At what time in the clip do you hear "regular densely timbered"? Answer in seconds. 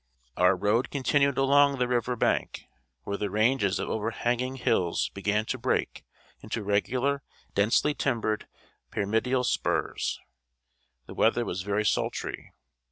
6.63-8.47